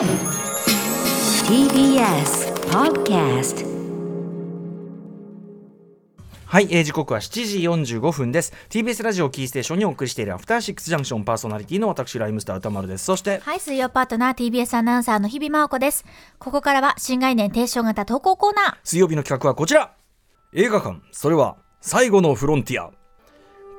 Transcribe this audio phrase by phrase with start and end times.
[0.00, 0.08] TBS
[2.70, 3.66] Podcast
[6.46, 7.58] はい、えー時刻は7時
[7.98, 8.54] 45分です。
[8.70, 13.04] TBS ラジオキーステーションにお送りしているアフターシックスジャンクションパーソナリティの私ライムスター歌丸です。
[13.04, 16.06] そしてはい、水曜パートナー TBS アナウンサーの日々真央子です。
[16.38, 18.76] ここからは新概念提唱型投稿コーナー。
[18.82, 19.92] 水曜日の企画はこちら。
[20.54, 21.02] 映画館。
[21.12, 22.90] それは最後のフロンティア。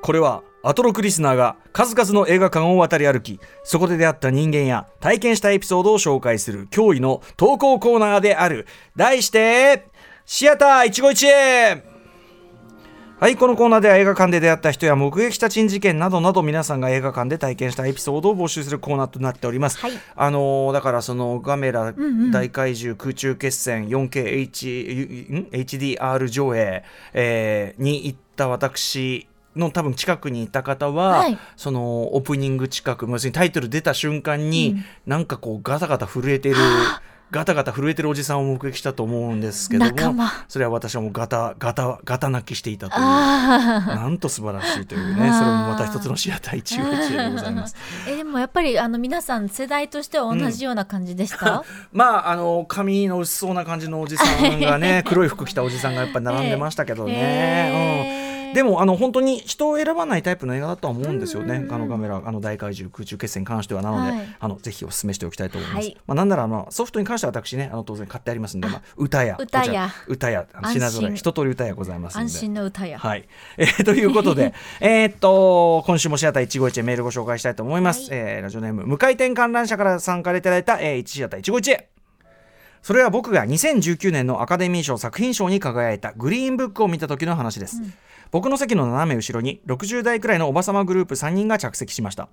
[0.02, 8.66] これはアトロクリスナーが数々の映画館を渡り歩きそこで出会った人間や体験したエピソードを紹介する驚異の投稿コーナーである。
[8.94, 9.86] 題して
[10.24, 11.82] シアター一期一会。
[13.18, 19.78] はい、このコーナーでは映画館で出会った人や目撃した珍事件などなど皆さんが映画館で体験したエピソードを募集するコーナーとなっております。
[19.78, 19.92] はい。
[20.16, 21.94] あのーだからそのガメラ
[22.32, 26.84] 大怪獣空中決戦 4KH ん？HDR 上映、
[27.14, 31.38] えーに行った私の多分近くにいた方は、はい。
[31.56, 36.56] そのオープニング近く要するにタイトル出た瞬間に、なんかこうガタガタ震えてる
[37.32, 47.74] ガタガタ震えてるおじさんを目撃したと思うんですけどもそれは私はもうガタガタガタ泣きしていたというあなんと素晴らしいというね、それもまた一つのシアター一期一会でございます。
[48.06, 48.10] あ。
[48.12, 57.12] え、でもやっぱりあの皆さん世代としては同じような感じでした、 まあ、あの、髪の薄そうな感じのおじさんがね、 黒い服着たおじさんがやっぱり並んでましたけどね。
[57.14, 58.16] へー。
[58.16, 58.21] うん
[58.54, 64.36] でもあの本当に人を選ばないタイプの映画だとは思うんですよね、あのカメラあの大怪獣空中決戦に関してはなので、はい。
[64.38, 65.96] あのぜひお勧めしておきたいと思います、はい。
[66.06, 69.90] まあ、なんならあのソフトに関しては私ねあの当然買ってありますんで、まあ、歌や歌や。
[70.06, 72.22] 歌や品揃え一通り歌やございますんで。
[72.22, 72.98] 安心の歌や。
[72.98, 78.20] はい、えー ということで えーっと今週もシアター一期一会メールご紹介したいと思います、はい。
[78.20, 81.86] えーラジオネーム無回転観覧車から参加いただいた、えー、一シアター一期一会。
[82.82, 87.80] それは僕が2019年のアカデミー賞作品賞に輝いたグリーンブックを見た時の話です、
[88.32, 92.30] 僕の席の斜め後ろに60代くらいのおばさまグループ3人が着席しました、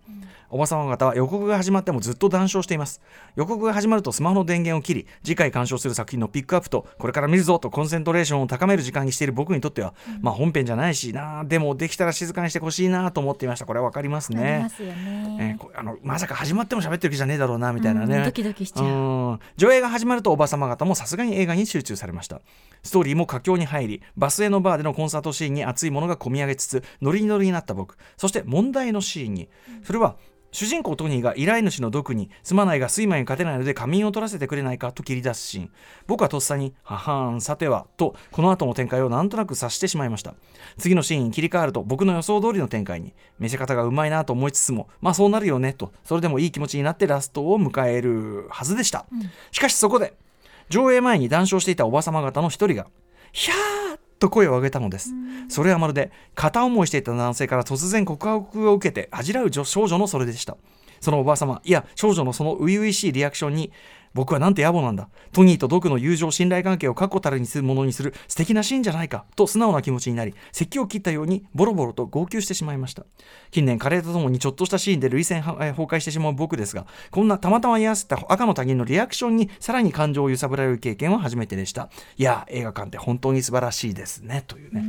[0.50, 3.02] おばさま方は予告が始まってもずっと談笑しています。
[3.36, 13.66] 予告が始まるとスマホの電源を切り次回鑑賞する作品のピックアップとこれから見るぞとコンセントレーションを高める時間にしている僕にとっては、まあ本編じゃないしなでもできたら静かにしてほしいなと思っていました。
[13.66, 14.60] これはわかりますね。
[14.64, 15.58] ますよえーね。
[15.60, 18.86] こあのまさか始まっても喋ってる気じゃねえだろうなみたいなね、うんドキドキしちゃう。
[18.86, 18.90] う
[19.34, 19.40] ん。
[19.58, 22.40] 上映が始まるとおばさま方もさすがに映画に集中されました。
[22.82, 27.98] ストーリーも佳境に入りバスへのバーでのコンサートシーンに熱いものが込み上げつつノリノリになった僕。
[28.18, 29.50] そして問題のシーンに。
[29.84, 30.18] それは
[30.52, 35.72] 主人公トニーが依頼主の毒にすまないが睡魔に勝てないので仮眠を取らせてくれないかと切り出すシーン。
[36.08, 40.34] 僕はとっさに「ははーんさては」とこの後の展開をなんとなく察してしまいました。
[40.80, 43.14] 次のシーンに切り替わると僕の予想通りの展開に。
[43.38, 45.94] 見せ方がうまいなと思いつつもまあそうなるよねと。
[46.04, 49.06] それでもいい気持ちになってラストを迎えるはずでした、
[49.52, 50.14] しかしそこで
[50.70, 52.88] 上映前に談笑していたおばさま方の一人が
[53.32, 55.14] 「ひゃー!」と声を上げたのです、
[55.48, 60.58] それはまるで片思いしていた男性から突然告白を受けて恥じらう女少女のそれでした。
[61.02, 63.72] そのおばあ様いや少女のその初々しいリアクションに
[64.14, 65.10] 僕はなんて野暮なんだ。
[65.32, 73.06] トニーとドクの友情信頼関係を確固たるにするものにする素敵なシーンじゃないかと素直な気持ちになり咳を切ったようにボロボロと号泣してしまいました。
[73.52, 81.90] 近年加齢とともにちょっとしたシーンで涙腺崩壊してしまう僕ですがこんなたまたま居合わせた赤の他人のリアクションにさらに感情を揺さぶられる経験は初めてでした。
[82.18, 84.84] いや映画館って本当に素晴らしいですねというね。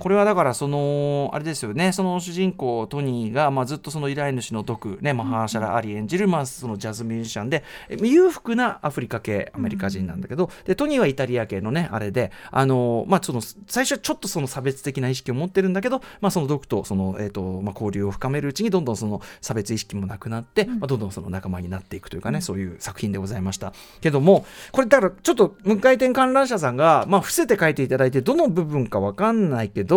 [0.00, 1.92] これはだからそのあれですよね。
[1.92, 29.89] その主人公トニーが、まあ、ずっとその依頼主のドク、ね、マハーシャラ・アリ演じる、まあ、そのジャズミュージシャンでえ裕福なアフリカ系アメリカ人なんだけど、でトニーはイタリア系のねあれであの、まあ、その最初はちょっとその差別的な意識を持ってるんだけど、まあ、そのドクとその、えーとまあ、交流を深めるうちにどんどんその差別意識もなくなって、まあ、どんどんその仲間になっていくというかね、そういう作品でございましたけどもこれだからちょっと無回転観覧車さんが、まあ、伏せて書いていただいてどの部分か分かんないけど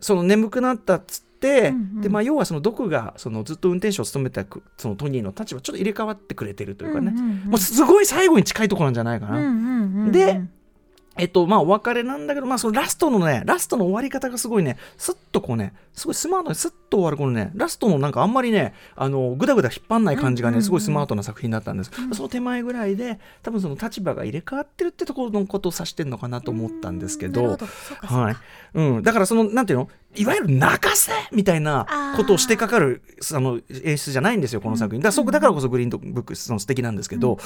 [0.00, 9.38] その眠くなったっつって、でまあ、要はその毒がそのずっと運転手を務めたくそのトニーの立場ちょっと入れ替わってくれてるというかね、うんうんうんもうすごい最後に近いところなんじゃないかな。
[9.38, 10.12] うんうんうんうん。
[10.12, 10.42] で
[11.18, 21.90] えっと、まあ、お別れなんだけど、まあ、そのラストのね、ラストの終わり方がすごいね、スッとこうね、すごいスマートにスッと終わるこのね、ラストのなんかあんまりね、あの、ぐだぐだ引っ張んない感じがね、すごいスマートな作品だったんです。
[22.12, 28.06] その手前ぐらいで、多分その立場が入れ替わってるってところのことを指してるのかなと思ったんですけど、うかそうか。
[28.06, 28.36] はい。
[28.74, 29.02] うん。
[29.02, 29.88] だからその、なんていうの？
[30.16, 33.02] いわゆる泣かせみたいなことをしてかかる
[33.32, 35.00] あの演出じゃないんですよ、この作品。
[35.00, 37.38] だからそこだからこそグリーンブックその素敵なんですけど、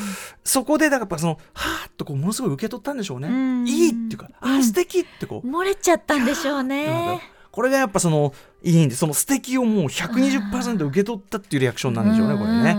[0.45, 3.29] そこでだからやっぱその、はーっとこうものすごい受け取ったんでしょうね。
[3.29, 5.49] んいいっていうか、あー素敵ってこう。
[5.49, 7.21] 漏れちゃったんでしょうね。
[7.51, 8.33] これがやっぱその
[8.63, 12.75] いいんでその素敵をもう120%受け取ったっていうリアクションなんでしょうねこれね。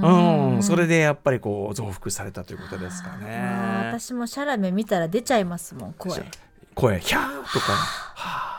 [0.00, 3.88] うん、それでやっぱりこう増幅されたということですかね。
[3.88, 6.22] 私もシャラメ見たら出ちゃいますもん声。
[6.74, 8.57] 声ヒャーとか、はー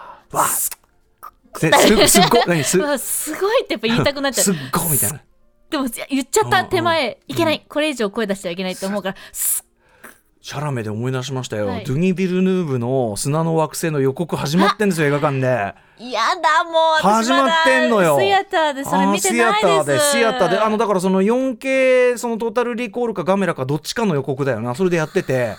[1.59, 4.43] すごい 何すすごいってやっぱ言いたくなっちゃう。
[4.45, 5.21] すっごいみたいな。
[5.69, 9.63] でも言っちゃった手前、いけない、これ以上声出してはいけないと思うからす
[10.41, 11.83] シャラメで思い出しましたよ、はい。
[11.83, 15.47] ドゥニ・ビルヌーブの砂の惑星の予告始まってんですよ映画館で。
[15.47, 15.75] や
[16.41, 16.73] だもう
[17.03, 18.17] 私始まってんのよ。
[18.19, 19.65] シアターでそれ見てないです。
[19.65, 24.75] あーシアターでシアターであのだからその 4K そのトータルリコールかガメラかどっちかの予告だよな。
[24.75, 25.55] それでやってて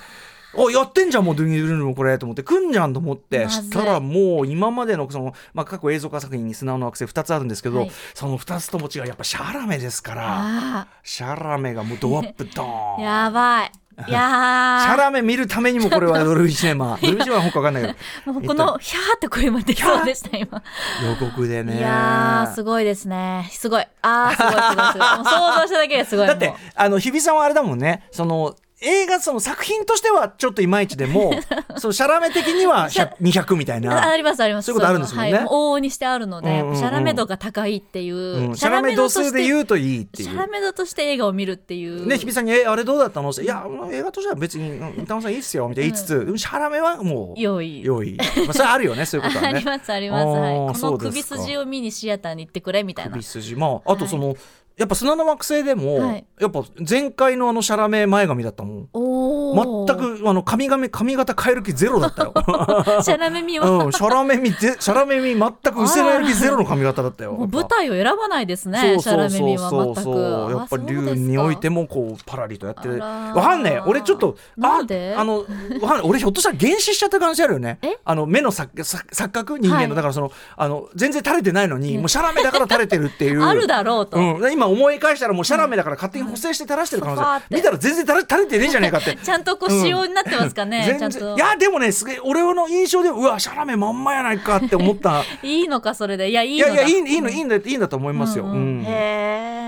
[0.55, 7.91] おやってんじゃんもうドゥニ・ビルヌーブもこれと思って来んじゃんと思ってしたらもう今までのその、まあ、過去映像化作品に砂の惑星2つあるんですけど、はい。
[8.15, 13.03] その2つとも違うやっぱシャラメですからあシャラメがもうドアップドーーン。
[13.05, 13.73] やばい。
[14.09, 14.83] いやー。
[14.87, 20.63] シャラメ見るためにもこれはドルビーシネマドルビーシネマは他わかんないけど もうこのヒャーって声まできそうでした今。
[21.05, 21.79] 予告でね。
[21.79, 23.49] いやーすごいですね。
[23.53, 23.87] すごい。
[24.03, 25.17] あーすごいすごいすごい。
[25.17, 28.07] もう想像しただけですごいだってあの日比さんはあれだもんね。
[28.11, 31.33] その映画その作品としてはちょっといまいちでも
[31.77, 34.11] そのシャラメ的には 100 200みたいあな。
[34.11, 34.67] ありますあります。
[34.67, 35.33] そういうことあるんですもんね。
[35.35, 38.57] はい、往々にしてあるので、うんうんうんシャラメ度が高いっていう、うん。
[38.57, 40.29] シャラメ度数でう言うといいっていう。
[40.31, 42.07] シャラメ度として映画を見るっていう。
[42.07, 45.91] ね、日比さんに「えあれどうだったの?」って「いや映画としては別にうん歌間さんいいっすよ」みたいな。
[45.91, 47.85] 言いつつ、でもシャラメはもう良い。
[47.85, 49.63] 良い、まあ、それあるよね そういうことはありね。
[49.65, 53.11] ますあります、はい、この首筋を見にシアターに行ってくれみたいな。
[53.11, 53.57] 首筋。
[53.57, 54.37] まああとその、
[54.81, 56.25] やっぱ砂の惑星でも、はい。
[56.41, 58.89] やっぱ前回のあのシャラメ前髪だったもん。
[58.95, 62.33] お全くあの髪髪髪型変える気ゼロだったよ。
[63.05, 67.33] シャラメ見は、うん、シャラメみでシャラメみ全く薄める気ゼロの髪型だったよ。
[67.33, 70.01] もう舞台を選ばないですねそうシャラそうメ見は全く。
[70.01, 72.89] そうそうやっぱり竜においてももこうパラリとやって。
[72.89, 75.15] るわかんねえ俺ちょっとあなんで？
[75.17, 76.01] あのわかんない。
[76.05, 77.79] 俺ひょっとしたら減視しちゃった可能性あるよね。
[77.83, 77.99] え？
[78.05, 79.89] あの目の錯錯錯覚人間の、はい。
[79.91, 83.43] だからそのあの全然垂れてないのに、もうシャラメだから垂れてるっていう。
[83.51, 87.57] あるだろうと、うん、今思い返したらもうシャラメだから勝手に補正して垂らしてる可能性、うん。
[87.57, 89.17] 見たら全然垂れ垂れてねえじゃねえかって。
[89.23, 91.35] ちゃんとこう仕様になってますかね、全然。
[91.35, 95.23] いやでもねすげえ俺の印象でうわシャラメまんまやないかって思った。
[95.43, 96.31] いいのかそれで。
[96.31, 96.75] いやいいいのだ。
[96.75, 98.51] やいやいいいいのいいんだいいんだと思いますよ、うん。
[98.51, 98.85] うん。
[98.85, 99.60] へえ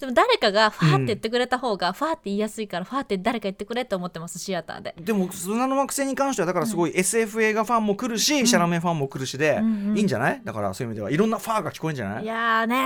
[0.00, 4.94] でも誰かがファーって言ってくれた方が、ファーって言いやすいからファーって誰か言ってくれって思ってますシアターで。
[5.00, 9.60] でも砂の惑星に関してはだからすごい SF 映画ファンも来るし、シャラメファンも来るしで、
[9.94, 10.40] いいんじゃない？
[10.44, 12.24] だからそういう意味ではいろんなファーが聞こえるんじゃない？
[12.24, 12.76] いやーね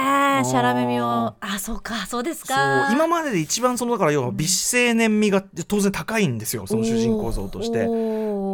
[0.42, 1.34] ーシャラメミを。
[1.40, 2.90] あそうかそうですか。
[2.92, 7.86] 今までで一番そのだから要は美青年味が当然高いんですよその主人公像として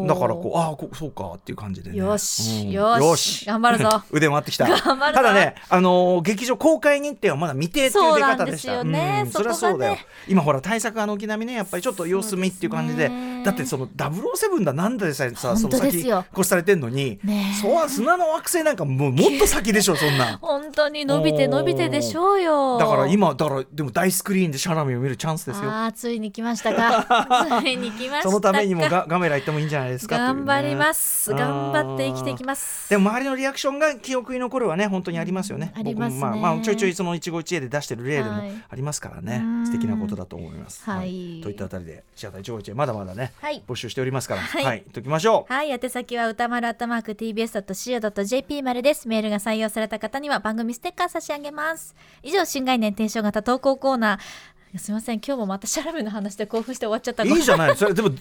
[0.07, 1.97] だからこうああこそうかっていう感じでね。
[1.97, 2.71] よし、うん。
[2.71, 3.47] よし。
[3.47, 4.03] 頑張るぞ。
[4.11, 4.67] 腕回ってきた。
[4.67, 5.21] 頑張るぞ。
[5.21, 8.75] ただねあのー劇場公開日程はまだ未定っていう出方でした。
[8.75, 9.23] そうなんですよね。
[9.25, 9.33] うん。
[9.33, 9.97] そりゃそうだよ。
[10.29, 13.09] 今ほら対策あの軒並みねやっぱりちょっと様子見っていう感じで
[13.45, 17.61] だってその007だなんだでさえさそ本の先越されてんのにねえ。
[17.61, 20.39] そう砂の惑星なんかもうもっと先でしょそんな。
[20.41, 22.79] 本当に伸びて伸びてでしょうよ。
[22.79, 25.71] だから今だからでも大スクリーンでシャラメを見るチャンスですよ。
[25.71, 27.61] あーついに来ましたか。
[27.63, 28.23] ついに来ましたか。
[28.23, 30.25] そのためにもガガメラ行ってもいいんじゃないですかね。
[30.25, 31.31] 頑張ります。
[31.31, 31.37] うん。
[31.37, 32.89] 頑張って生きていきます。
[32.91, 35.73] でも周りのリアクションが記憶に残るはね本当にありますよね。
[35.75, 35.81] うん。
[35.81, 36.21] ありますね。
[36.21, 38.53] まあまあちょいちょいその一期一会で出してる例でもはい。
[38.69, 40.83] ありますからね、うん素敵なことだと思います。
[40.89, 41.41] はい。
[41.43, 43.33] といったあたりでシアター一期一会まだまだね、はい
[43.67, 45.53] 募集しておりますから、は、はいい言っときましょう。
[45.53, 49.09] はい、宛先は歌丸アットマーク tbs.co.jp までです。
[49.09, 51.95] メールが採用された方には番組ステッカー差し上げます。
[52.23, 54.54] 以上、新概念提唱型投稿コーナー。
[54.77, 57.23] すみません、今日もまたシャラメの話で興奮して終わっちゃった。
[57.23, 57.77] いいじゃない。
[57.77, 58.13] それでもい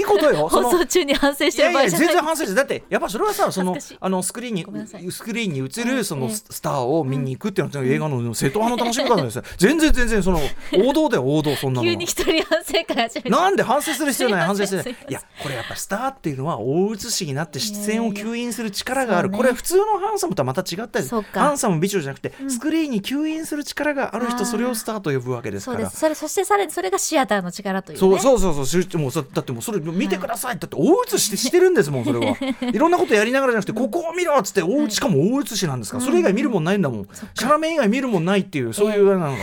[0.00, 0.46] いことよ。
[0.50, 2.06] 放送中に反省しいやいやてる場合じゃない。
[2.08, 9.44] 全然反省してだってやっぱそれはさそのあのスクリーンにスクリーンに映ええるそのええススターを見に行くっていうのは映画の正統派の楽しみ方ですよ。
[9.58, 10.40] 全然全然その
[10.88, 11.86] 王道だよ王道そんなの。
[11.86, 13.30] 急に一人反省会始めた。
[13.30, 28.00] なんで反省する必要ない反省してないすいやこれやっぱスターっていうのは大写しになって視線を吸引する力があるねこれ普通のハンサムとはまた違ったりハンサム美女じゃなくて、スクリーンに吸引する力がある人それをスターと呼ぶわけですからそれ、そしてさらにそれがシアターの力というね。
[28.00, 32.36] そうそうそうそうしもうさだってもうそれ見てください、だって大写ししてしてるんですもんそれは。
[32.72, 35.98] いろんなことやりながらじゃなくてここを見ろっつって大しかも大写しなんですか？
[35.98, 39.38] ら、それ以外見るもんないんだもん、シャラメ以外見るもんないっていうそういうなのが、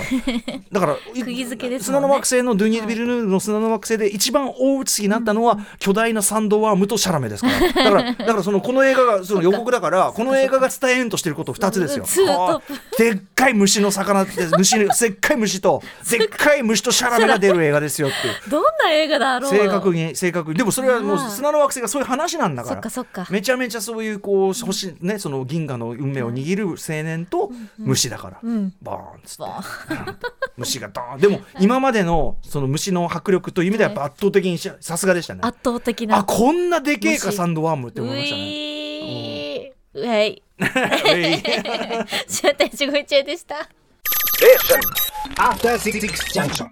[0.72, 1.86] だからい釘付けですね。
[1.86, 7.60] 砂の惑星のドゥニ・ビルヌーブの砂の惑星で一番大写しになったのは、巨大なサンドワームとシャラメですから。
[7.60, 12.06] だから だからそのこの映画がその予告だからこの映画が伝えようとしてること2つですよ。
[12.98, 18.34] でっかい虫の魚って虫でっかい虫と でっかい虫とシャラメが出る映画ですよっていう。
[18.50, 19.52] どんな映画だろう。
[19.52, 20.58] 正確に正確に。
[20.58, 23.28] でもそれはもう砂の惑星がそういう話なんだかそっらかそっか。
[23.30, 28.74] めちゃめちゃそういうこう星ねその銀河の運命を握る青年と虫だから、うん。
[28.82, 29.44] バーンっつって。
[29.44, 29.64] バ
[30.58, 31.20] 虫がドーン。
[31.20, 36.18] でも今までのその虫の迫力という意味ではやっぱ圧倒的にしさすがでしたね、圧倒的な。
[36.18, 37.38] あこんなでけえか虫。
[37.38, 38.42] サンドワームってう思いましたね。
[38.42, 40.00] いー。
[40.00, 40.44] うえい。
[41.08, 42.32] えい。
[42.32, 43.68] シアター一期一会でした。
[45.38, 46.68] After Six Junction.